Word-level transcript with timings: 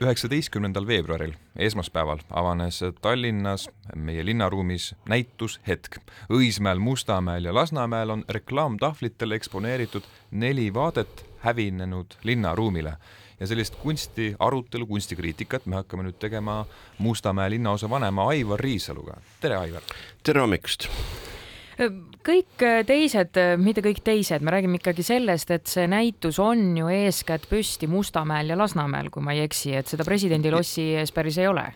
üheksateistkümnendal 0.00 0.86
veebruaril, 0.86 1.32
esmaspäeval, 1.56 2.18
avanes 2.30 2.80
Tallinnas 3.00 3.68
meie 3.94 4.24
linnaruumis 4.26 4.94
näitus 5.08 5.60
Hetk. 5.66 5.96
Õismäel, 6.32 6.78
Mustamäel 6.78 7.44
ja 7.44 7.54
Lasnamäel 7.54 8.10
on 8.10 8.24
reklaamtahvlitel 8.28 9.30
eksponeeritud 9.38 10.04
neli 10.30 10.74
vaadet 10.74 11.24
hävinenud 11.40 12.18
linnaruumile 12.22 12.96
ja 13.40 13.46
sellist 13.46 13.76
kunsti 13.80 14.34
arutelu, 14.38 14.86
kunstikriitikat 14.86 15.66
me 15.66 15.80
hakkame 15.80 16.08
nüüd 16.08 16.20
tegema 16.20 16.64
Mustamäe 16.98 17.50
linnaosa 17.56 17.90
vanema 17.90 18.28
Aivar 18.28 18.60
Riisaluga. 18.60 19.16
tere, 19.40 19.56
Aivar! 19.56 19.82
tere 20.22 20.40
hommikust! 20.40 20.88
Kõik 21.76 22.64
teised, 22.88 23.38
mitte 23.60 23.82
kõik 23.84 24.00
teised, 24.04 24.44
me 24.44 24.54
räägime 24.54 24.80
ikkagi 24.80 25.04
sellest, 25.06 25.50
et 25.52 25.68
see 25.70 25.84
näitus 25.90 26.40
on 26.42 26.70
ju 26.78 26.88
eeskätt 26.92 27.48
püsti 27.50 27.88
Mustamäel 27.90 28.52
ja 28.52 28.58
Lasnamäel, 28.58 29.10
kui 29.12 29.24
ma 29.24 29.36
ei 29.36 29.44
eksi, 29.44 29.74
et 29.76 29.92
seda 29.92 30.06
presidendi 30.08 30.52
lossi 30.52 30.94
ees 30.96 31.12
päris 31.12 31.38
ei 31.42 31.50
ole. 31.50 31.68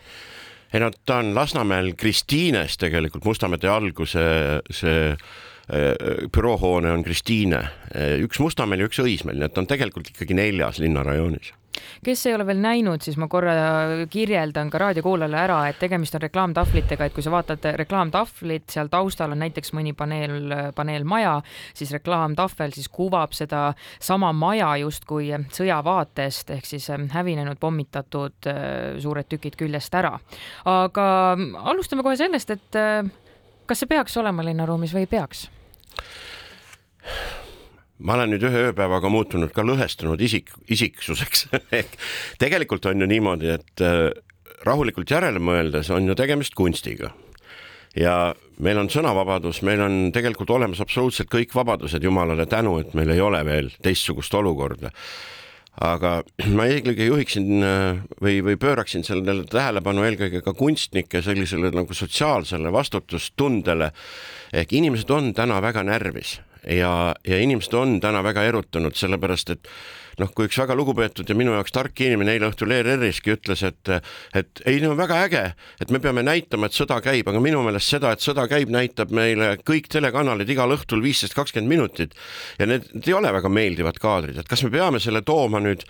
Ei 0.73 0.79
no 0.81 0.89
ta 1.05 1.19
on 1.21 1.33
Lasnamäel 1.35 1.93
Kristiines 1.99 2.77
tegelikult, 2.81 3.25
Mustamäe 3.27 3.61
tee 3.61 3.71
alguse 3.71 4.25
see 4.71 5.15
büroohoone 6.33 6.91
on 6.91 7.03
Kristiine, 7.05 7.61
üks 8.25 8.41
Mustamäel 8.43 8.83
ja 8.83 8.89
üks 8.89 8.99
Õismäel, 8.99 9.37
nii 9.39 9.47
et 9.47 9.55
ta 9.55 9.61
on 9.63 9.69
tegelikult 9.69 10.09
ikkagi 10.11 10.35
neljas 10.35 10.81
linnarajoonis 10.83 11.53
kes 12.05 12.25
ei 12.25 12.35
ole 12.35 12.45
veel 12.47 12.61
näinud, 12.61 13.03
siis 13.03 13.17
ma 13.21 13.27
korra 13.31 13.53
kirjeldan 14.11 14.69
ka 14.71 14.81
raadiokuulajale 14.81 15.39
ära, 15.39 15.59
et 15.69 15.79
tegemist 15.81 16.15
on 16.17 16.23
reklaamtahvlitega, 16.25 17.07
et 17.07 17.15
kui 17.15 17.23
sa 17.25 17.33
vaatad 17.33 17.65
reklaamtahvlit, 17.81 18.67
seal 18.73 18.91
taustal 18.91 19.35
on 19.35 19.41
näiteks 19.43 19.73
mõni 19.77 19.93
paneel, 19.97 20.53
paneelmaja, 20.75 21.37
siis 21.77 21.93
reklaamtahvel 21.95 22.75
siis 22.75 22.89
kuvab 22.91 23.35
seda 23.37 23.71
sama 23.99 24.31
maja 24.33 24.73
justkui 24.81 25.31
sõjavaatest 25.53 26.55
ehk 26.57 26.67
siis 26.67 26.89
hävinenud, 27.13 27.59
pommitatud 27.61 28.51
suured 29.01 29.29
tükid 29.31 29.57
küljest 29.59 29.95
ära. 29.95 30.17
aga 30.65 31.07
alustame 31.71 32.03
kohe 32.03 32.17
sellest, 32.19 32.51
et 32.51 32.79
kas 33.65 33.79
see 33.79 33.89
peaks 33.89 34.17
olema 34.19 34.43
linnaruumis 34.45 34.93
või 34.95 35.05
ei 35.05 35.11
peaks? 35.11 35.47
Ma 38.01 38.17
olen 38.17 38.33
nüüd 38.33 38.45
ühe 38.47 38.67
ööpäevaga 38.69 39.09
muutunud 39.13 39.53
ka 39.55 39.65
lõhestunud 39.65 40.21
isik, 40.23 40.51
isiksuseks 40.71 41.47
ehk 41.79 41.97
tegelikult 42.41 42.85
on 42.89 43.03
ju 43.03 43.09
niimoodi, 43.09 43.51
et 43.57 43.85
äh, 43.85 44.09
rahulikult 44.65 45.11
järele 45.11 45.41
mõeldes 45.41 45.91
on 45.93 46.09
ju 46.09 46.17
tegemist 46.17 46.55
kunstiga. 46.57 47.11
ja 47.95 48.33
meil 48.59 48.79
on 48.79 48.89
sõnavabadus, 48.89 49.61
meil 49.67 49.81
on 49.83 49.99
tegelikult 50.15 50.49
olemas 50.49 50.81
absoluutselt 50.81 51.29
kõik 51.31 51.53
vabadused, 51.55 52.03
jumalale 52.03 52.45
tänu, 52.45 52.77
et 52.79 52.93
meil 52.93 53.09
ei 53.11 53.21
ole 53.21 53.43
veel 53.45 53.71
teistsugust 53.83 54.33
olukorda 54.33 54.91
aga 55.79 56.17
ma 56.57 56.67
eelkõige 56.67 57.07
juhiksin 57.07 57.63
äh, 57.63 58.01
või, 58.21 58.41
või 58.43 58.57
pööraksin 58.59 59.05
sellele 59.07 59.45
tähelepanu 59.49 60.05
eelkõige 60.07 60.43
ka 60.45 60.53
kunstnike 60.57 61.21
sellisele 61.25 61.71
nagu 61.75 61.93
sotsiaalsele 61.95 62.73
vastutustundele. 62.73 63.91
ehk 64.53 64.73
inimesed 64.73 65.09
on 65.09 65.33
täna 65.33 65.61
väga 65.61 65.83
närvis 65.83 66.39
ja, 66.67 67.15
ja 67.27 67.39
inimesed 67.41 67.73
on 67.73 67.99
täna 68.03 68.23
väga 68.23 68.43
erutanud, 68.49 68.95
sellepärast 68.97 69.49
et 69.55 69.69
noh, 70.21 70.31
kui 70.35 70.47
üks 70.49 70.59
väga 70.61 70.75
lugupeetud 70.77 71.29
ja 71.29 71.37
minu 71.37 71.55
jaoks 71.55 71.73
tark 71.75 72.03
inimene 72.05 72.35
eile 72.35 72.51
õhtul 72.51 72.73
ERR-iski 72.75 73.35
ütles, 73.35 73.63
et, 73.67 73.91
et 74.37 74.63
ei, 74.69 74.79
no 74.83 74.93
väga 74.99 75.19
äge, 75.25 75.43
et 75.83 75.93
me 75.93 76.01
peame 76.03 76.23
näitama, 76.25 76.69
et 76.69 76.77
sõda 76.77 77.01
käib, 77.03 77.29
aga 77.31 77.43
minu 77.43 77.63
meelest 77.65 77.95
seda, 77.95 78.13
et 78.15 78.23
sõda 78.23 78.47
käib, 78.51 78.71
näitab 78.73 79.13
meile 79.15 79.53
kõik 79.67 79.89
telekanalid 79.91 80.49
igal 80.53 80.77
õhtul 80.77 81.03
viisteist, 81.03 81.35
kakskümmend 81.37 81.71
minutit. 81.71 82.17
Ja 82.61 82.69
need, 82.69 82.87
need 82.95 83.11
ei 83.11 83.17
ole 83.17 83.33
väga 83.33 83.51
meeldivad 83.51 83.99
kaadrid, 84.01 84.39
et 84.39 84.49
kas 84.49 84.65
me 84.65 84.73
peame 84.73 85.01
selle 85.03 85.25
tooma 85.25 85.61
nüüd 85.63 85.85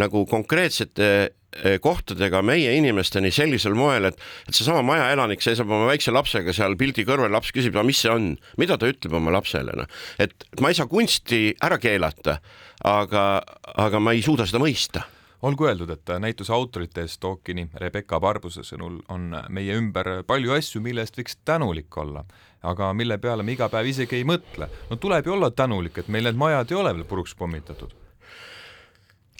nagu 0.00 0.26
konkreetsete 0.30 1.12
Eh, 1.52 1.76
kohtadega 1.84 2.38
meie 2.40 2.70
inimesteni 2.78 3.28
sellisel 3.28 3.74
moel, 3.76 4.06
et, 4.08 4.20
et 4.48 4.56
seesama 4.56 4.80
majaelanik 4.88 5.42
seisab 5.44 5.68
oma 5.68 5.84
väikse 5.90 6.14
lapsega 6.14 6.54
seal 6.56 6.78
pildi 6.80 7.04
kõrval, 7.04 7.28
laps 7.34 7.52
küsib, 7.52 7.76
mis 7.84 8.00
see 8.00 8.08
on, 8.08 8.30
mida 8.56 8.78
ta 8.80 8.88
ütleb 8.88 9.18
oma 9.18 9.34
lapsele, 9.36 9.74
noh. 9.76 9.90
et 10.16 10.46
ma 10.64 10.70
ei 10.72 10.78
saa 10.78 10.88
kunsti 10.88 11.50
ära 11.60 11.76
keelata, 11.82 12.38
aga, 12.84 13.42
aga 13.76 14.00
ma 14.00 14.12
ei 14.12 14.22
suuda 14.22 14.46
seda 14.46 14.62
mõista 14.62 15.04
olgu 15.42 15.66
öeldud, 15.66 15.90
et 15.90 16.12
näituse 16.22 16.52
autorite 16.54 17.06
Stokini 17.10 17.66
Rebecca 17.74 18.20
Barbuse 18.20 18.62
sõnul 18.66 19.00
on 19.10 19.32
meie 19.50 19.74
ümber 19.78 20.22
palju 20.26 20.54
asju, 20.54 20.82
mille 20.84 21.02
eest 21.02 21.18
võiks 21.18 21.36
tänulik 21.44 21.98
olla, 21.98 22.24
aga 22.62 22.92
mille 22.94 23.18
peale 23.18 23.42
me 23.42 23.56
iga 23.56 23.68
päev 23.72 23.90
isegi 23.90 24.20
ei 24.20 24.28
mõtle. 24.28 24.70
no 24.90 24.96
tuleb 24.96 25.26
ju 25.26 25.34
olla 25.34 25.50
tänulik, 25.50 25.98
et 25.98 26.08
meil 26.08 26.30
need 26.30 26.38
majad 26.38 26.70
ei 26.70 26.78
ole 26.78 26.94
veel 26.94 27.04
puruks 27.04 27.34
pommitatud. 27.34 27.90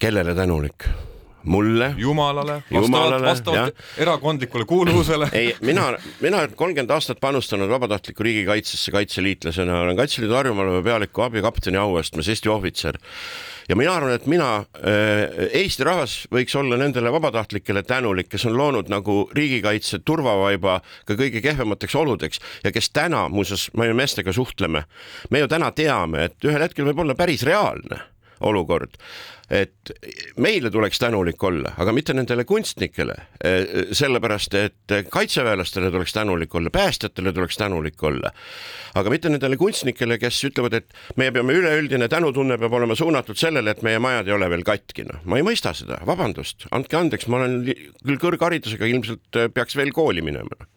kellele 0.01 0.35
tänulik? 0.35 0.91
Mulle. 1.45 1.95
jumalale, 1.97 2.61
vastavalt, 2.73 3.23
vastavalt 3.23 3.75
erakondlikule 3.99 4.65
kuuluvusele. 4.65 5.29
Ei, 5.33 5.57
mina, 5.61 5.93
mina 6.21 6.39
olen 6.39 6.55
kolmkümmend 6.57 6.91
aastat 6.91 7.21
panustanud 7.21 7.69
vabatahtliku 7.69 8.23
riigikaitsesse 8.23 8.91
kaitseliitlasena, 8.91 9.81
olen 9.81 9.97
Kaitseliidu 9.97 10.35
Harjumaa 10.35 10.83
pealiku 10.83 11.23
abikapteni 11.23 11.77
auastmes, 11.77 12.29
Eesti 12.29 12.49
ohvitser. 12.49 12.99
Ja 13.69 13.77
mina 13.77 13.95
arvan, 13.95 14.13
et 14.13 14.27
mina 14.27 14.57
äh,, 14.57 15.49
Eesti 15.53 15.85
rahvas 15.87 16.17
võiks 16.35 16.57
olla 16.59 16.77
nendele 16.77 17.13
vabatahtlikele 17.13 17.83
tänulik, 17.87 18.29
kes 18.33 18.47
on 18.51 18.57
loonud 18.59 18.91
nagu 18.91 19.31
riigikaitse 19.35 20.03
turvavaiba 20.05 20.81
ka 21.07 21.17
kõige 21.19 21.43
kehvemateks 21.45 21.95
oludeks 21.97 22.43
ja 22.65 22.73
kes 22.75 22.91
täna, 22.91 23.29
muuseas, 23.33 23.69
me 23.79 23.87
ju 23.87 23.95
meestega 23.99 24.35
suhtleme, 24.35 24.85
me 25.31 25.45
ju 25.45 25.49
täna 25.49 25.71
teame, 25.71 26.27
et 26.31 26.49
ühel 26.49 26.67
hetkel 26.67 26.91
võib 26.91 27.05
olla 27.07 27.15
päris 27.19 27.47
reaalne 27.47 28.12
olukord. 28.43 28.99
Et 29.53 29.91
meile 30.41 30.71
tuleks 30.73 31.01
tänulik 31.03 31.43
olla, 31.45 31.75
aga 31.83 31.93
mitte 31.93 32.15
nendele 32.17 32.47
kunstnikele, 32.49 33.15
eh, 33.45 33.73
sellepärast 33.93 34.55
et 34.57 34.95
kaitseväelastele 35.13 35.91
tuleks 35.93 36.15
tänulik 36.17 36.55
olla, 36.57 36.71
päästjatele 36.73 37.33
tuleks 37.37 37.61
tänulik 37.61 38.03
olla. 38.03 38.33
aga 38.95 39.11
mitte 39.11 39.29
nendele 39.29 39.57
kunstnikele, 39.57 40.19
kes 40.21 40.43
ütlevad, 40.45 40.75
et 40.77 40.95
meie 41.17 41.33
peame, 41.33 41.53
üleüldine 41.57 42.09
tänutunne 42.13 42.59
peab 42.61 42.73
olema 42.77 42.95
suunatud 42.95 43.37
sellele, 43.41 43.71
et 43.71 43.83
meie 43.83 43.99
majad 43.99 44.29
ei 44.29 44.35
ole 44.37 44.51
veel 44.53 44.65
katki, 44.69 45.07
noh, 45.09 45.23
ma 45.25 45.41
ei 45.41 45.47
mõista 45.47 45.73
seda, 45.77 45.97
vabandust, 46.07 46.67
andke 46.71 46.97
andeks, 46.97 47.29
ma 47.29 47.41
olen 47.41 47.63
küll 48.05 48.21
kõrgharidusega, 48.21 48.89
ilmselt 48.89 49.41
peaks 49.55 49.77
veel 49.77 49.93
kooli 49.97 50.25
minema 50.25 50.69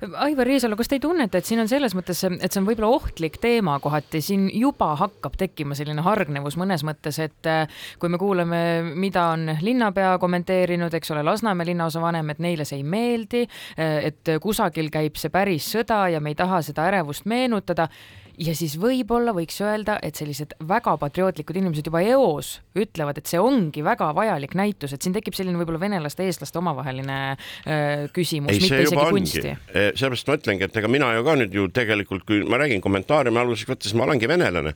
Aivar 0.00 0.48
Riisalu, 0.48 0.78
kas 0.80 0.88
te 0.88 0.96
ei 0.96 1.02
tunneta, 1.02 1.38
et 1.38 1.44
siin 1.44 1.60
on 1.60 1.68
selles 1.68 1.92
mõttes, 1.96 2.22
et 2.24 2.46
see 2.48 2.60
on 2.62 2.68
võib-olla 2.68 2.88
ohtlik 2.96 3.36
teema 3.42 3.74
kohati, 3.84 4.22
siin 4.24 4.46
juba 4.56 4.94
hakkab 4.96 5.36
tekkima 5.40 5.76
selline 5.76 6.00
hargnevus 6.06 6.56
mõnes 6.60 6.84
mõttes, 6.88 7.18
et 7.20 7.48
äh, 7.50 7.82
kui 8.00 8.08
me 8.08 8.20
kuuleme, 8.20 8.60
mida 8.96 9.26
on 9.34 9.44
linnapea 9.60 10.14
kommenteerinud, 10.22 10.96
eks 10.96 11.12
ole, 11.12 11.24
Lasnamäe 11.26 11.68
linnaosavanem, 11.68 12.32
et 12.32 12.40
neile 12.40 12.64
see 12.64 12.80
ei 12.80 12.86
meeldi, 12.96 13.44
äh, 13.76 14.08
et 14.08 14.32
kusagil 14.40 14.88
käib 14.94 15.20
see 15.20 15.32
päris 15.34 15.68
sõda 15.76 16.06
ja 16.14 16.24
me 16.24 16.32
ei 16.32 16.40
taha 16.40 16.62
seda 16.64 16.88
ärevust 16.88 17.28
meenutada 17.28 17.90
ja 18.38 18.54
siis 18.56 18.76
võib-olla 18.80 19.34
võiks 19.36 19.58
öelda, 19.64 19.98
et 20.02 20.18
sellised 20.18 20.54
väga 20.68 20.96
patriootlikud 21.00 21.58
inimesed 21.60 21.90
juba 21.90 22.02
eos 22.06 22.58
ütlevad, 22.78 23.18
et 23.20 23.30
see 23.30 23.40
ongi 23.42 23.84
väga 23.86 24.10
vajalik 24.16 24.54
näitus, 24.58 24.94
et 24.94 25.02
siin 25.02 25.14
tekib 25.16 25.36
selline 25.36 25.58
võib-olla 25.60 25.82
venelaste, 25.82 26.26
eestlaste 26.26 26.60
omavaheline 26.60 27.18
öö, 27.34 28.08
küsimus, 28.14 28.56
mitte 28.56 28.82
isegi 28.86 29.06
kunsti. 29.10 29.54
Sellepärast 29.74 30.30
ma 30.30 30.38
ütlengi, 30.40 30.68
et 30.68 30.80
ega 30.82 30.90
mina 30.92 31.12
ju 31.16 31.26
ka 31.26 31.36
nüüd 31.40 31.54
ju 31.56 31.68
tegelikult, 31.74 32.26
kui 32.28 32.42
ma 32.48 32.60
räägin 32.62 32.82
kommentaariumi 32.84 33.42
alguses 33.42 33.68
võttes, 33.68 33.94
ma 33.98 34.06
olengi 34.08 34.30
venelane, 34.30 34.74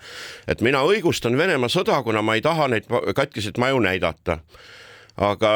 et 0.50 0.64
mina 0.64 0.84
õigustan 0.86 1.38
Venemaa 1.38 1.72
sõda, 1.72 1.98
kuna 2.06 2.22
ma 2.24 2.36
ei 2.38 2.44
taha 2.44 2.70
neid 2.72 2.88
katkiseid 2.88 3.58
maju 3.60 3.82
näidata. 3.84 4.38
aga 5.16 5.50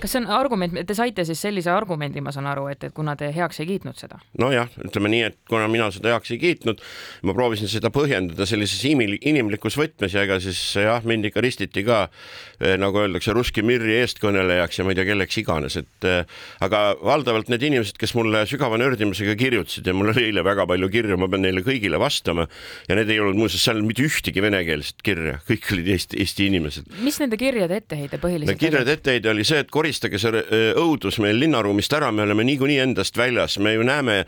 kas 0.00 0.14
see 0.14 0.22
on 0.22 0.28
argument, 0.32 0.76
te 0.86 0.96
saite 0.96 1.24
siis 1.26 1.40
sellise 1.42 1.70
argumendi, 1.72 2.22
ma 2.24 2.32
saan 2.34 2.48
aru, 2.50 2.68
et, 2.72 2.84
et 2.88 2.94
kuna 2.94 3.14
te 3.18 3.30
heaks 3.34 3.62
ei 3.62 3.68
kiitnud 3.72 3.98
seda? 3.98 4.20
nojah, 4.40 4.70
ütleme 4.84 5.10
nii, 5.12 5.22
et 5.30 5.38
kuna 5.50 5.68
mina 5.70 5.88
seda 5.94 6.14
heaks 6.14 6.32
ei 6.34 6.40
kiitnud, 6.42 6.82
ma 7.28 7.34
proovisin 7.36 7.70
seda 7.70 7.90
põhjendada 7.94 8.46
sellises 8.48 8.84
inimlikus 8.88 9.78
võtmes 9.78 10.14
ja 10.14 10.24
ega 10.26 10.38
siis 10.42 10.60
jah, 10.78 11.04
mind 11.08 11.28
ikka 11.28 11.42
ristiti 11.44 11.84
ka 11.86 12.04
eh, 12.06 12.76
nagu 12.80 13.02
öeldakse, 13.02 13.34
Ruski 13.36 13.64
Mirri 13.66 13.98
eestkõnelejaks 14.00 14.80
ja 14.80 14.86
ma 14.86 14.94
ei 14.94 15.00
tea, 15.00 15.08
kelleks 15.10 15.40
iganes, 15.42 15.78
et 15.80 16.08
eh, 16.08 16.40
aga 16.64 16.82
valdavalt 17.02 17.50
need 17.52 17.66
inimesed, 17.70 17.98
kes 18.00 18.14
mulle 18.18 18.44
sügava 18.50 18.78
nördimusega 18.80 19.34
kirjutasid 19.38 19.88
ja 19.88 19.96
mul 19.96 20.12
oli 20.14 20.28
eile 20.30 20.44
väga 20.46 20.66
palju 20.70 20.90
kirju, 20.92 21.18
ma 21.20 21.30
pean 21.30 21.44
neile 21.46 21.64
kõigile 21.66 22.00
vastama 22.00 22.48
ja 22.88 22.98
need 22.98 23.10
ei 23.12 23.20
olnud 23.22 23.38
muuseas 23.38 23.66
seal 23.68 23.82
mitte 23.86 24.06
ühtegi 24.06 24.42
venekeelset 24.44 25.02
kirja, 25.04 25.38
kõik 25.48 25.72
olid 25.74 25.92
Eesti, 25.94 26.18
Eesti 26.22 26.48
inimesed. 26.50 26.90
mis 27.04 27.18
nende 27.22 27.38
kirjade 27.40 27.80
etteheide 27.82 28.20
põhiliselt 28.22 28.54
oli? 28.54 28.60
kirjade 28.60 28.96
etteheide 28.98 29.32
oli 29.32 29.46
see, 29.48 29.62
et 29.64 29.72
koristage 29.88 30.18
see 30.20 30.40
äh, 30.42 30.76
õudus 30.76 31.16
meil 31.22 31.38
linnaruumist 31.40 31.92
ära, 31.96 32.10
me 32.12 32.26
oleme 32.26 32.44
niikuinii 32.44 32.78
endast 32.82 33.16
väljas, 33.16 33.56
me 33.62 33.72
ju 33.72 33.84
näeme 33.86 34.18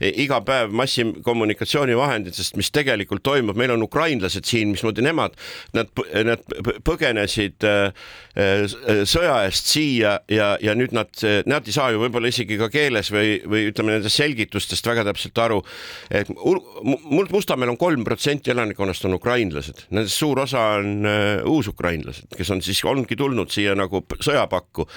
e, 0.00 0.08
iga 0.24 0.40
päev 0.46 0.72
massikommunikatsioonivahenditest, 0.80 2.56
mis 2.56 2.70
tegelikult 2.72 3.22
toimub, 3.26 3.58
meil 3.60 3.74
on 3.74 3.84
ukrainlased 3.84 4.48
siin, 4.48 4.72
mismoodi 4.72 5.04
nemad, 5.04 5.36
nad, 5.76 5.90
nad 6.24 6.46
põgenesid 6.86 7.66
äh, 7.68 7.92
äh, 8.32 8.64
sõja 9.04 9.42
eest 9.44 9.68
siia 9.74 10.16
ja, 10.32 10.54
ja 10.62 10.76
nüüd 10.78 10.94
nad, 10.96 11.12
nad 11.50 11.68
ei 11.68 11.76
saa 11.76 11.90
ju 11.92 12.00
võib-olla 12.00 12.32
isegi 12.32 12.56
ka 12.60 12.70
keeles 12.72 13.12
või, 13.12 13.36
või 13.44 13.66
ütleme 13.68 13.98
nendest 13.98 14.16
selgitustest 14.16 14.88
väga 14.88 15.04
täpselt 15.10 15.44
aru. 15.44 15.60
et 16.08 16.30
mul 16.32 17.28
Mustamäel 17.30 17.70
on 17.70 17.78
kolm 17.78 18.02
protsenti 18.04 18.50
elanikkonnast 18.54 19.04
on 19.06 19.18
ukrainlased, 19.20 19.84
nendest 19.92 20.16
suur 20.16 20.40
osa 20.42 20.64
on 20.80 21.04
uus-ukrainlased, 21.46 22.32
kes 22.36 22.50
on 22.50 22.64
siis, 22.64 22.80
ongi 22.88 23.16
tulnud 23.18 23.52
siia 23.52 23.76
nagu 23.78 24.02
sõjapakku 24.18 24.88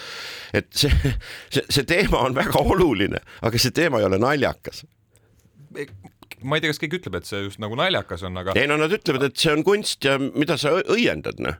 et 0.54 0.70
see, 0.76 0.92
see, 1.54 1.66
see 1.70 1.86
teema 1.90 2.24
on 2.28 2.38
väga 2.38 2.62
oluline, 2.62 3.22
aga 3.42 3.62
see 3.62 3.74
teema 3.76 4.02
ei 4.02 4.10
ole 4.10 4.22
naljakas 4.22 4.84
ma 6.44 6.58
ei 6.58 6.64
tea, 6.64 6.74
kas 6.74 6.82
keegi 6.82 7.00
ütleb, 7.00 7.18
et 7.18 7.28
see 7.28 7.44
just 7.46 7.62
nagu 7.64 7.78
naljakas 7.80 8.26
on, 8.28 8.38
aga. 8.42 8.56
ei 8.60 8.68
no 8.70 8.78
nad 8.80 8.94
ütlevad, 8.94 9.30
et 9.30 9.40
see 9.40 9.54
on 9.54 9.64
kunst 9.66 10.06
ja 10.06 10.18
mida 10.22 10.58
sa 10.60 10.76
õiendad, 10.82 11.40
noh. 11.44 11.60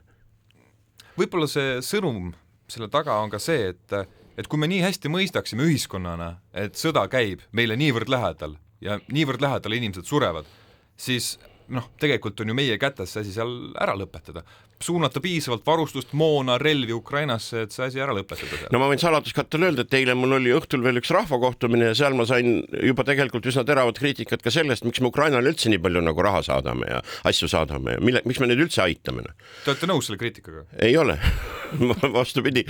võib-olla 1.18 1.48
see 1.50 1.78
sõnum 1.84 2.34
selle 2.70 2.88
taga 2.92 3.16
on 3.22 3.32
ka 3.32 3.40
see, 3.42 3.72
et, 3.72 3.96
et 4.38 4.48
kui 4.50 4.60
me 4.60 4.68
nii 4.70 4.82
hästi 4.84 5.10
mõistaksime 5.12 5.66
ühiskonnana, 5.68 6.34
et 6.56 6.78
sõda 6.80 7.06
käib 7.12 7.44
meile 7.56 7.76
niivõrd 7.80 8.12
lähedal 8.12 8.56
ja 8.84 8.98
niivõrd 9.12 9.44
lähedal 9.44 9.76
inimesed 9.76 10.08
surevad, 10.08 10.48
siis 10.96 11.34
noh, 11.72 11.88
tegelikult 12.00 12.40
on 12.42 12.52
ju 12.52 12.56
meie 12.56 12.78
kätes 12.80 13.14
see 13.14 13.24
asi 13.24 13.34
seal 13.36 13.52
ära 13.80 13.96
lõpetada 13.96 14.44
suunata 14.84 15.22
piisavalt 15.24 15.64
varustust, 15.66 16.12
moona, 16.16 16.58
relvi 16.60 16.94
Ukrainasse, 16.94 17.64
et 17.64 17.74
see 17.74 17.86
asi 17.86 18.02
ära 18.02 18.14
lõpetada 18.16 18.70
no 18.72 18.80
ma 18.82 18.88
võin 18.90 19.00
saladuskattel 19.00 19.68
öelda, 19.68 19.84
et 19.86 19.96
eile 19.98 20.16
mul 20.18 20.36
oli 20.38 20.52
õhtul 20.54 20.84
veel 20.84 21.00
üks 21.00 21.12
rahvakohtumine 21.14 21.90
ja 21.90 21.98
seal 21.98 22.16
ma 22.18 22.26
sain 22.28 22.62
juba 22.80 23.06
tegelikult 23.06 23.46
üsna 23.50 23.64
teravat 23.66 23.98
kriitikat 24.00 24.44
ka 24.44 24.52
sellest, 24.54 24.86
miks 24.86 25.02
me 25.02 25.10
Ukrainale 25.10 25.52
üldse 25.52 25.72
nii 25.72 25.82
palju 25.82 26.04
nagu 26.04 26.24
raha 26.24 26.42
saadame 26.46 26.90
ja 26.90 27.00
asju 27.28 27.48
saadame 27.50 27.96
ja 27.96 28.04
mille, 28.04 28.24
miks 28.28 28.40
me 28.42 28.48
neid 28.50 28.62
üldse 28.64 28.82
aitame. 28.84 29.24
Noh. 29.24 29.36
Te 29.64 29.72
olete 29.72 29.90
nõus 29.90 30.08
selle 30.08 30.20
kriitikaga? 30.20 30.66
ei 30.84 30.96
ole 31.00 31.16
vastupidi. 32.18 32.64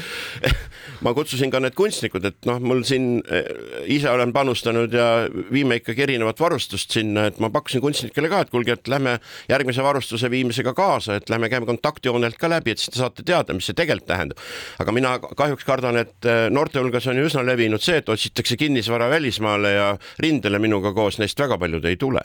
ma 1.05 1.15
kutsusin 1.17 1.53
ka 1.53 1.61
need 1.63 1.77
kunstnikud, 1.79 2.25
et 2.29 2.49
noh, 2.49 2.61
mul 2.63 2.85
siin 2.87 3.19
eh, 3.29 3.49
ise 3.97 4.11
olen 4.11 4.33
panustanud 4.35 4.95
ja 4.95 5.09
viime 5.53 5.81
ikkagi 5.81 6.07
erinevat 6.07 6.41
varustust 6.41 6.95
sinna, 6.95 7.29
et 7.31 7.41
ma 7.43 7.51
pakkusin 7.55 7.83
kunstnikele 7.85 8.31
ka, 8.33 8.45
et 8.45 8.53
kuulge, 8.53 8.77
et 8.77 8.91
lähme 8.91 9.19
järgmise 9.51 9.85
varustuse 9.85 10.31
viimisega 10.33 10.75
kaasa, 10.77 11.19
et 11.21 11.33
lähme 11.33 11.51
käime 11.53 11.69
kontakti 11.69 12.04
kontaktjoonelt 12.05 12.39
ka 12.39 12.49
läbi, 12.49 12.75
et 12.75 12.79
siis 12.79 12.93
te 12.93 13.01
saate 13.01 13.25
teada, 13.25 13.55
mis 13.55 13.67
see 13.67 13.77
tegelikult 13.77 14.09
tähendab. 14.09 14.39
aga 14.79 14.93
mina 14.93 15.19
kahjuks 15.19 15.65
kardan, 15.65 15.97
et 15.97 16.27
äh, 16.27 16.51
noorte 16.51 16.81
hulgas 16.81 17.07
on 17.07 17.17
ju 17.17 17.27
üsna 17.29 17.45
levinud 17.45 17.83
see, 17.83 17.97
et 17.99 18.09
otsitakse 18.09 18.57
kinnisvara 18.57 19.09
välismaale 19.11 19.73
ja 19.73 19.91
rindele 20.19 20.59
minuga 20.59 20.93
koos 20.93 21.19
neist 21.19 21.39
väga 21.39 21.59
paljud 21.59 21.85
ei 21.85 21.97
tule 21.97 22.23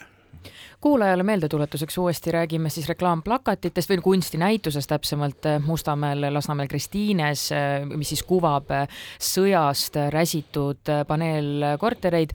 kuulajale 0.80 1.22
meeldetuletuseks 1.22 1.98
uuesti 1.98 2.32
räägime 2.32 2.68
siis 2.68 2.88
reklaamplakatitest 2.88 3.90
või 3.90 4.00
kunstinäitusest 4.00 4.88
täpsemalt 4.88 5.46
äh, 5.46 5.58
Mustamäel, 5.60 6.24
Lasnamäel 6.34 6.68
Kristiines, 6.68 7.50
äh, 7.52 7.84
mis 7.84 8.08
siis 8.08 8.22
kuvab 8.22 8.70
äh, 8.72 8.86
sõjast 9.20 9.98
räsitud 10.10 10.88
paneelkortereid. 11.06 12.32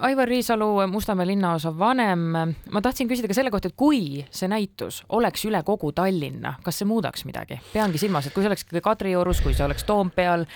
Aivar 0.00 0.28
Riisalu, 0.28 0.68
Mustamäe 0.90 1.26
linnaosa 1.26 1.72
vanem, 1.78 2.22
ma 2.70 2.82
tahtsin 2.82 3.10
küsida 3.10 3.30
ka 3.30 3.36
selle 3.36 3.50
kohta, 3.50 3.72
et 3.72 3.76
kui 3.76 4.22
see 4.30 4.50
näitus 4.50 5.02
oleks 5.08 5.44
üle 5.48 5.62
kogu 5.66 5.92
Tallinna, 5.92 6.54
kas 6.62 6.78
see 6.82 6.88
muudaks 6.88 7.26
midagi? 7.28 7.58
peangi 7.72 7.98
silmas, 7.98 8.26
et 8.26 8.34
kui 8.34 8.44
see 8.44 8.52
oleks 8.52 8.66
Kadriorus, 8.82 9.42
kui 9.42 9.54
see 9.54 9.66
oleks 9.66 9.84
Toompeal, 9.88 10.46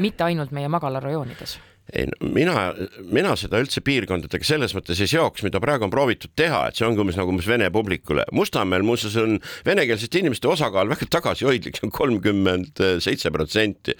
mitte 0.00 0.26
ainult 0.26 0.54
meie 0.56 0.68
magalarajoonides 0.72 1.58
ei, 1.94 2.06
mina, 2.20 2.72
mina 3.14 3.34
seda 3.38 3.60
üldse 3.62 3.82
piirkondadega 3.86 4.46
selles 4.46 4.74
mõttes 4.76 5.00
ei 5.02 5.10
seoks, 5.10 5.44
mida 5.46 5.60
praegu 5.62 5.86
on 5.86 5.92
proovitud 5.92 6.32
teha, 6.38 6.64
et 6.68 6.78
see 6.78 6.86
ongi 6.86 7.02
umbes 7.02 7.18
nagu 7.18 7.30
umbes 7.30 7.46
vene 7.50 7.68
publikule. 7.74 8.24
Mustamäel 8.36 8.86
muuseas 8.86 9.14
on 9.22 9.38
venekeelsete 9.66 10.22
inimeste 10.22 10.50
osakaal 10.50 10.90
väga 10.90 11.08
tagasihoidlik, 11.18 11.78
see 11.78 11.86
on 11.86 11.94
kolmkümmend 11.94 12.82
seitse 13.04 13.30
protsenti. 13.34 13.94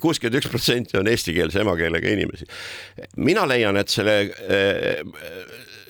kuuskümmend 0.00 0.40
üks 0.42 0.50
protsenti 0.52 1.00
on 1.00 1.08
eestikeelse 1.10 1.64
emakeelega 1.64 2.12
inimesi. 2.12 2.48
mina 3.16 3.46
leian, 3.48 3.76
et 3.80 3.88
selle 3.88 4.18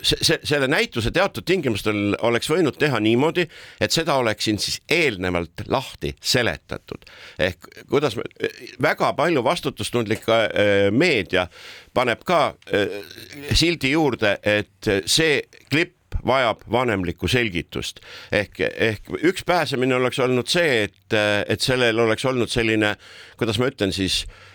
see, 0.03 0.39
selle 0.45 0.69
näituse 0.71 1.11
teatud 1.15 1.47
tingimustel 1.47 2.17
oleks 2.27 2.51
võinud 2.51 2.79
teha 2.81 3.01
niimoodi, 3.03 3.47
et 3.81 3.95
seda 3.95 4.17
oleks 4.21 4.49
siin 4.49 4.59
siis 4.63 4.81
eelnevalt 4.91 5.65
lahti 5.69 6.15
seletatud. 6.21 7.07
ehk 7.39 7.71
kuidas 7.91 8.17
me, 8.17 8.27
väga 8.83 9.13
palju 9.19 9.45
vastutustundlik 9.45 10.29
äh, 10.29 10.91
meedia 10.91 11.47
paneb 11.95 12.25
ka 12.25 12.43
äh, 12.75 13.01
sildi 13.55 13.95
juurde, 13.95 14.39
et 14.43 14.93
see 15.07 15.43
klipp 15.71 15.97
vajab 16.27 16.65
vanemlikku 16.71 17.29
selgitust 17.31 18.01
ehk, 18.33 18.61
ehk 18.61 19.11
üks 19.23 19.45
pääsemine 19.47 19.95
oleks 19.97 20.19
olnud 20.21 20.49
see, 20.51 20.85
et, 20.89 21.19
et 21.49 21.61
sellel 21.61 21.99
oleks 22.03 22.25
olnud 22.29 22.51
selline, 22.51 22.97
kuidas 23.39 23.61
ma 23.63 23.71
ütlen 23.71 23.95
siis 23.95 24.25
äh, 24.27 24.51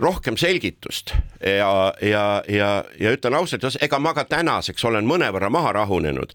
rohkem 0.00 0.36
selgitust 0.36 1.14
ja, 1.40 1.94
ja, 2.02 2.24
ja, 2.48 2.70
ja 3.00 3.12
ütlen 3.14 3.34
ausalt, 3.34 3.66
ega 3.82 3.98
ma 3.98 4.14
ka 4.14 4.24
tänaseks 4.28 4.84
olen 4.84 5.06
mõnevõrra 5.08 5.50
maha 5.50 5.72
rahunenud. 5.72 6.34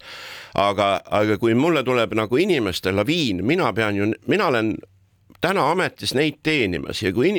aga, 0.56 1.02
aga 1.06 1.38
kui 1.38 1.54
mulle 1.56 1.84
tuleb 1.84 2.16
nagu 2.18 2.38
inimeste 2.38 2.92
laviin, 2.92 3.44
mina 3.46 3.74
pean 3.74 3.96
ju, 3.96 4.12
mina 4.28 4.48
olen 4.48 4.76
täna 5.42 5.70
ametis 5.72 6.14
neid 6.18 6.42
teenimas 6.44 7.02
ja 7.04 7.12
kui 7.16 7.32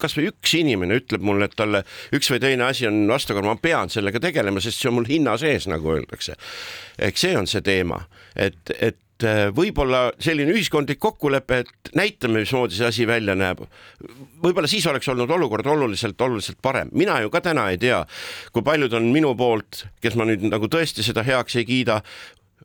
kasvõi 0.00 0.28
üks 0.28 0.54
inimene 0.58 0.98
ütleb 1.00 1.24
mulle, 1.24 1.48
et 1.48 1.56
talle 1.56 1.82
üks 2.14 2.30
või 2.32 2.42
teine 2.42 2.66
asi 2.68 2.88
on 2.88 3.06
vastukorra, 3.08 3.54
ma 3.54 3.60
pean 3.62 3.92
sellega 3.92 4.20
tegelema, 4.20 4.60
sest 4.60 4.82
see 4.82 4.90
on 4.90 4.98
mul 4.98 5.08
hinna 5.08 5.36
sees, 5.40 5.68
nagu 5.70 5.94
öeldakse. 5.94 6.36
eks 6.98 7.24
see 7.24 7.36
on 7.38 7.48
see 7.48 7.64
teema, 7.64 8.02
et, 8.36 8.60
et 8.78 9.00
et 9.18 9.26
äh, 9.26 9.48
võib-olla 9.50 10.12
selline 10.22 10.52
ühiskondlik 10.54 11.00
kokkulepe, 11.02 11.62
et 11.64 11.90
näitame, 11.98 12.44
mismoodi 12.44 12.76
see 12.78 12.86
asi 12.86 13.06
välja 13.06 13.34
näeb. 13.34 13.64
võib-olla 14.42 14.70
siis 14.70 14.86
oleks 14.86 15.08
olnud 15.08 15.30
olukord 15.30 15.66
oluliselt, 15.66 16.20
oluliselt 16.20 16.58
parem, 16.62 16.90
mina 16.92 17.20
ju 17.20 17.30
ka 17.30 17.40
täna 17.40 17.68
ei 17.70 17.78
tea, 17.78 18.04
kui 18.52 18.62
paljud 18.62 18.94
on 18.94 19.10
minu 19.12 19.34
poolt, 19.34 19.86
kes 20.00 20.14
ma 20.14 20.28
nüüd 20.28 20.46
nagu 20.46 20.70
tõesti 20.70 21.02
seda 21.02 21.26
heaks 21.26 21.58
ei 21.58 21.66
kiida 21.66 22.00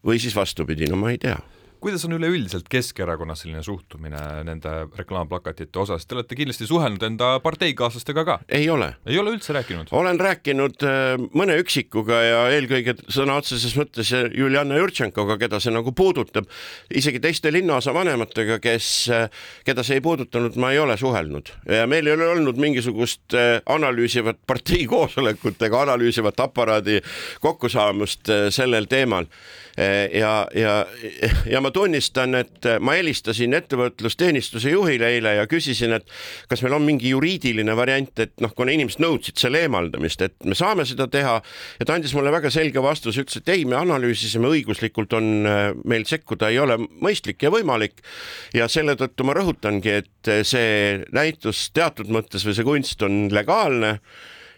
või 0.06 0.22
siis 0.22 0.36
vastupidi, 0.36 0.86
no 0.92 1.00
ma 1.02 1.12
ei 1.12 1.18
tea 1.18 1.40
kuidas 1.84 2.06
on 2.08 2.16
üleüldiselt 2.16 2.70
Keskerakonnas 2.72 3.44
selline 3.44 3.64
suhtumine 3.64 4.20
nende 4.48 4.72
reklaamplakatite 4.96 5.80
osas, 5.82 6.06
te 6.08 6.16
olete 6.16 6.38
kindlasti 6.40 6.68
suhelnud 6.70 7.04
enda 7.04 7.34
parteikaaslastega 7.44 8.24
ka? 8.28 8.38
ei 8.48 8.70
ole. 8.72 8.94
ei 9.06 9.18
ole 9.20 9.34
üldse 9.36 9.56
rääkinud? 9.56 9.92
olen 9.92 10.20
rääkinud 10.20 10.86
äh, 10.88 11.26
mõne 11.36 11.58
üksikuga 11.60 12.20
ja 12.24 12.38
eelkõige 12.56 12.96
sõna 13.12 13.36
otseses 13.42 13.76
mõttes 13.80 14.14
Juliana 14.14 14.78
Jurtšenkoga, 14.80 15.38
keda 15.42 15.60
see 15.64 15.74
nagu 15.76 15.92
puudutab, 15.96 16.48
isegi 16.94 17.20
teiste 17.24 17.52
linnaosa 17.52 17.94
vanematega, 17.96 18.60
kes, 18.64 18.88
äh, 19.12 19.44
keda 19.68 19.84
see 19.84 20.00
ei 20.00 20.06
puudutanud, 20.06 20.56
ma 20.62 20.72
ei 20.72 20.80
ole 20.80 20.96
suhelnud 21.00 21.52
ja 21.68 21.84
meil 21.90 22.08
ei 22.08 22.16
ole 22.16 22.30
olnud 22.38 22.62
mingisugust 22.64 23.36
äh, 23.36 23.58
analüüsivat 23.76 24.40
partei 24.48 24.86
koosolekut 24.88 25.68
ega 25.68 25.84
analüüsivat 25.84 26.40
aparaadi 26.48 27.02
kokkusaamist 27.44 28.32
sellel 28.56 28.88
teemal 28.88 29.28
ja, 30.14 30.34
ja, 30.54 30.74
ja 31.50 31.62
ma 31.64 31.73
tunnistan, 31.74 32.36
et 32.40 32.68
ma 32.84 32.96
helistasin 32.98 33.54
ettevõtlusteenistuse 33.58 34.74
juhile 34.74 35.10
eile 35.16 35.36
ja 35.40 35.48
küsisin, 35.50 35.96
et 35.98 36.08
kas 36.50 36.64
meil 36.66 36.78
on 36.78 36.86
mingi 36.86 37.12
juriidiline 37.12 37.76
variant, 37.78 38.12
et 38.24 38.34
noh, 38.44 38.54
kuna 38.56 38.74
inimesed 38.76 39.02
nõudsid 39.04 39.42
selle 39.42 39.64
eemaldamist, 39.66 40.22
et 40.26 40.36
me 40.48 40.58
saame 40.58 40.86
seda 40.90 41.08
teha 41.12 41.40
ja 41.80 41.88
ta 41.88 41.98
andis 41.98 42.14
mulle 42.18 42.34
väga 42.34 42.52
selge 42.54 42.84
vastuse, 42.84 43.26
ütles, 43.26 43.42
et 43.42 43.54
ei, 43.54 43.66
me 43.70 43.78
analüüsisime, 43.80 44.52
õiguslikult 44.58 45.18
on 45.18 45.32
äh, 45.50 45.64
meil 45.90 46.08
sekkuda 46.10 46.52
ei 46.54 46.62
ole 46.64 46.78
mõistlik 46.84 47.44
ja 47.44 47.52
võimalik. 47.54 48.04
ja 48.54 48.68
selle 48.72 48.96
tõttu 49.00 49.26
ma 49.28 49.36
rõhutangi, 49.38 49.98
et 50.04 50.32
see 50.48 51.02
näitus 51.14 51.70
teatud 51.74 52.10
mõttes 52.14 52.46
või 52.46 52.56
see 52.56 52.68
kunst 52.68 53.04
on 53.06 53.28
legaalne 53.34 53.98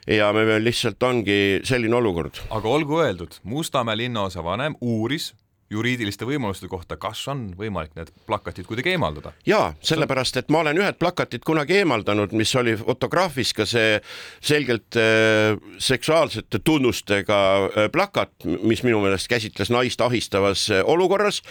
ja 0.08 0.30
me 0.34 0.46
veel 0.46 0.64
lihtsalt 0.66 1.02
ongi 1.04 1.62
selline 1.66 1.96
olukord. 1.96 2.42
aga 2.50 2.70
olgu 2.70 3.02
öeldud, 3.02 3.40
Mustamäe 3.44 3.98
linnaosa 3.98 4.44
vanem 4.44 4.76
uuris 4.82 5.34
juriidiliste 5.70 6.28
võimaluste 6.28 6.68
kohta, 6.70 6.98
kas 7.02 7.24
on 7.32 7.48
võimalik 7.58 7.96
need 7.98 8.12
plakatid 8.28 8.68
kuidagi 8.70 8.94
eemaldada? 8.94 9.34
ja 9.46 9.74
sellepärast, 9.82 10.38
et 10.38 10.52
ma 10.54 10.62
olen 10.62 10.78
ühed 10.78 11.00
plakatid 11.02 11.46
kunagi 11.46 11.80
eemaldanud, 11.82 12.36
mis 12.38 12.54
oli 12.56 12.76
fotograafis 12.78 13.54
ka 13.58 13.66
see 13.70 13.98
selgelt 14.44 14.98
äh, 15.00 15.58
seksuaalsete 15.82 16.62
tunnustega 16.64 17.40
äh, 17.66 17.90
plakat, 17.92 18.32
mis 18.62 18.84
minu 18.86 19.02
meelest 19.04 19.30
käsitles 19.32 19.74
naist 19.74 20.02
ahistavas 20.02 20.68
äh, 20.70 20.84
olukorras. 20.86 21.42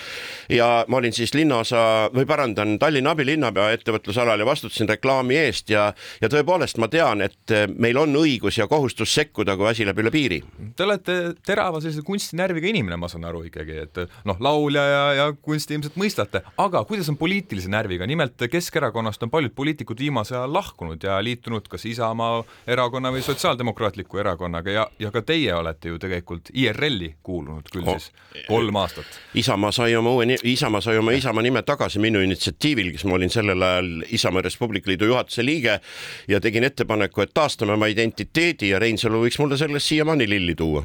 ja 0.48 0.84
ma 0.88 0.96
olin 0.96 1.12
siis 1.12 1.34
linnaosa 1.34 2.10
või 2.14 2.26
parandan 2.26 2.78
Tallinna 2.78 3.14
abilinnapea 3.14 3.70
ettevõtlusalal 3.74 4.40
ja 4.40 4.46
vastutasin 4.46 4.88
reklaami 4.88 5.36
eest 5.42 5.70
ja, 5.70 5.88
ja 6.20 6.30
tõepoolest 6.30 6.78
ma 6.78 6.88
tean, 6.88 7.24
et 7.24 7.50
äh, 7.50 7.66
meil 7.68 7.98
on 7.98 8.14
õigus 8.22 8.58
ja 8.58 8.68
kohustus 8.70 9.14
sekkuda, 9.14 9.56
kui 9.58 9.68
asi 9.70 9.86
läheb 9.86 10.04
üle 10.04 10.14
piiri. 10.14 10.40
Te 10.76 10.86
olete 10.86 11.18
terava 11.46 11.82
sellise 11.82 12.06
kunstinärviga 12.06 12.70
inimene, 12.70 12.98
ma 13.00 13.10
saan 13.10 13.26
aru 13.26 13.44
ikkagi, 13.50 13.82
et 13.88 14.04
noh, 14.24 14.36
laulja 14.40 14.82
ja, 14.82 15.02
ja 15.18 15.26
kunsti 15.42 15.76
ilmselt 15.76 15.96
mõistate, 16.00 16.42
aga 16.60 16.84
kuidas 16.88 17.08
on 17.12 17.18
poliitilise 17.20 17.70
närviga, 17.72 18.06
nimelt 18.06 18.40
Keskerakonnast 18.50 19.22
on 19.22 19.32
paljud 19.32 19.54
poliitikud 19.56 19.98
viimasel 19.98 20.38
ajal 20.38 20.52
lahkunud 20.54 21.02
ja 21.04 21.18
liitunud 21.24 21.68
kas 21.70 21.86
Isamaa 21.88 22.42
erakonna 22.70 23.12
või 23.14 23.24
Sotsiaaldemokraatliku 23.26 24.20
erakonnaga 24.22 24.70
ja, 24.70 24.86
ja 24.98 25.10
ka 25.14 25.22
teie 25.22 25.54
olete 25.54 25.92
ju 25.92 25.98
tegelikult 26.02 26.50
IRL-i 26.54 27.14
kuulunud 27.22 27.70
küll 27.72 27.88
oh. 27.88 27.98
siis 27.98 28.46
kolm 28.48 28.76
aastat. 28.80 29.18
Isamaa 29.34 29.72
sai 29.74 29.96
oma 29.96 30.14
uue, 30.14 30.38
Isamaa 30.42 30.82
sai 30.84 30.98
oma 31.00 31.14
Isamaa 31.16 31.44
nime 31.44 31.62
tagasi 31.66 32.02
minu 32.02 32.22
initsiatiivil, 32.24 32.92
kes 32.94 33.06
ma 33.08 33.18
olin 33.18 33.32
sellel 33.32 33.62
ajal 33.62 33.92
Isamaa 34.14 34.44
Res 34.44 34.58
Publica 34.60 34.90
Liidu 34.90 35.10
juhatuse 35.10 35.44
liige 35.44 35.80
ja 36.28 36.40
tegin 36.40 36.64
ettepaneku, 36.64 37.24
et 37.24 37.34
taastame 37.34 37.76
oma 37.76 37.90
identiteedi 37.92 38.72
ja 38.72 38.82
Reinsalu 38.82 39.24
võiks 39.26 39.40
mulle 39.42 39.58
sellest 39.60 39.92
siiamaani 39.92 40.28
lilli 40.28 40.54
tuua 40.58 40.84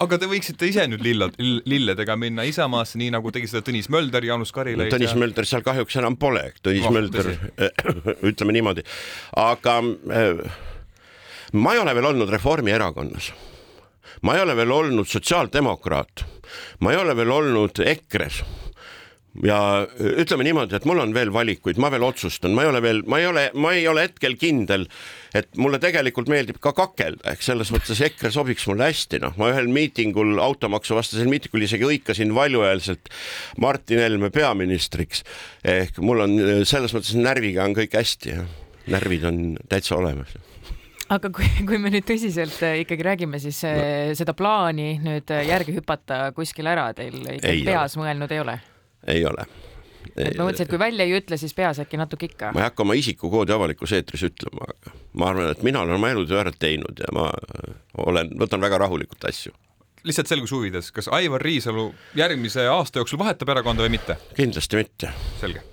aga 0.00 0.18
te 0.20 0.28
võiksite 0.30 0.68
ise 0.70 0.86
nüüd 0.88 1.02
lillad, 1.04 1.36
lilledega 1.68 2.16
minna 2.20 2.46
Isamaasse, 2.48 2.98
nii 3.00 3.12
nagu 3.14 3.32
tegi 3.34 3.50
seda 3.50 3.64
Tõnis 3.66 3.90
Mölder, 3.92 4.24
Jaanus 4.24 4.52
Karilaid. 4.56 4.92
Tõnis 4.94 5.12
ja... 5.12 5.20
Mölder 5.20 5.48
seal 5.48 5.64
kahjuks 5.66 5.98
enam 6.00 6.16
pole, 6.20 6.46
Tõnis 6.64 6.88
oh, 6.88 6.94
Mölder, 6.94 7.30
ütleme 8.30 8.56
niimoodi, 8.56 8.84
aga 9.40 9.76
äh, 10.16 10.42
ma 11.52 11.76
ei 11.76 11.82
ole 11.82 11.94
veel 11.98 12.10
olnud 12.12 12.32
Reformierakonnas. 12.32 13.32
ma 14.26 14.36
ei 14.36 14.42
ole 14.44 14.56
veel 14.56 14.72
olnud 14.74 15.08
sotsiaaldemokraat, 15.08 16.24
ma 16.84 16.92
ei 16.92 17.00
ole 17.00 17.16
veel 17.16 17.30
olnud 17.36 17.84
EKRE-s 17.84 18.42
ja 19.46 19.58
ütleme 19.96 20.44
niimoodi, 20.44 20.74
et 20.76 20.86
mul 20.88 21.00
on 21.02 21.12
veel 21.14 21.30
valikuid, 21.32 21.78
ma 21.80 21.90
veel 21.92 22.02
otsustan, 22.06 22.54
ma 22.56 22.64
ei 22.64 22.70
ole 22.72 22.82
veel, 22.82 23.02
ma 23.06 23.20
ei 23.20 23.28
ole, 23.30 23.44
ma 23.54 23.72
ei 23.76 23.86
ole 23.88 24.08
hetkel 24.08 24.34
kindel, 24.40 24.86
et 25.36 25.48
mulle 25.60 25.78
tegelikult 25.82 26.30
meeldib 26.30 26.58
ka 26.62 26.72
kakelda, 26.76 27.22
ehk 27.32 27.44
selles 27.46 27.70
mõttes 27.74 28.02
EKRE 28.08 28.32
sobiks 28.34 28.66
mulle 28.70 28.90
hästi, 28.90 29.22
noh, 29.22 29.36
ma 29.40 29.52
ühel 29.52 29.70
miitingul, 29.72 30.34
automaksuvastasel 30.42 31.30
miitingul 31.30 31.66
isegi 31.66 31.86
hõikasin 31.86 32.34
valjuhäälselt 32.34 33.12
Martin 33.62 34.02
Helme 34.02 34.32
peaministriks. 34.34 35.22
ehk 35.64 36.02
mul 36.02 36.26
on 36.26 36.38
selles 36.66 36.94
mõttes 36.96 37.14
närviga 37.14 37.64
on 37.64 37.76
kõik 37.78 37.94
hästi, 37.94 38.38
närvid 38.90 39.26
on 39.30 39.42
täitsa 39.70 39.96
olemas 40.00 40.34
aga 41.10 41.30
kui, 41.34 41.46
kui 41.66 41.78
me 41.82 41.90
nüüd 41.90 42.06
tõsiselt 42.06 42.60
äh, 42.62 42.80
ikkagi 42.84 43.06
räägime, 43.06 43.40
siis 43.42 43.62
no. 43.66 43.86
Seda 44.18 44.34
plaani 44.38 44.92
nüüd 45.02 45.30
järgi 45.46 45.74
hüpata 45.78 46.28
kuskil 46.36 46.70
ära 46.70 46.90
teil 46.94 47.18
ikkagi 47.18 47.64
peas 47.66 47.96
ole. 47.96 48.04
mõelnud 48.04 48.34
ei 48.34 48.42
ole? 48.44 48.58
Ei 49.14 49.24
ole. 49.28 49.46
et 50.16 50.36
ma 50.36 50.46
mõtlesin, 50.46 50.66
et 50.66 50.72
kui 50.72 50.80
välja 50.80 51.06
ei 51.06 51.16
ütle, 51.18 51.38
siis 51.40 51.54
peas 51.56 51.80
äkki 51.82 52.00
natuke 52.00 52.30
ikka. 52.30 52.52
ma 52.56 52.64
ei 52.64 52.68
hakka 52.68 52.84
oma 52.86 52.98
isikukoodi 52.98 53.54
avalikus 53.56 53.94
eetris 53.96 54.26
ütlema, 54.30 54.68
aga 54.74 54.94
ma 55.12 55.32
arvan, 55.32 55.50
et 55.54 55.64
mina 55.66 55.82
olen 55.84 55.98
oma 55.98 56.12
elutöö 56.14 56.40
ära 56.44 56.52
teinud 56.52 57.02
ja 57.02 57.10
ma 57.16 57.30
olen, 58.06 58.32
võtan 58.40 58.62
väga 58.62 58.84
rahulikult 58.86 59.28
asju 59.30 59.56
lihtsalt 60.06 60.30
selguse 60.30 60.56
huvides, 60.56 60.92
kas 60.96 61.10
Aivar 61.12 61.42
Riisalu 61.44 61.90
järgmise 62.16 62.64
aasta 62.72 63.02
jooksul 63.02 63.20
vahetab 63.20 63.52
erakonda 63.52 63.84
või 63.84 63.98
mitte? 63.98 64.16
kindlasti 64.36 64.80
mitte. 64.80 65.12
selge 65.42 65.70